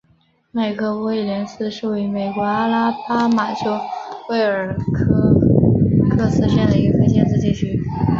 [0.51, 3.79] 麦克威廉斯是位于美国阿拉巴马州
[4.31, 5.37] 威尔科
[6.17, 7.79] 克斯县的一个非建制地区。